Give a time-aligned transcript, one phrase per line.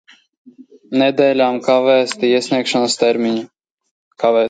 [1.01, 3.49] Nedēļām kavēti iesniegšanas termiņi.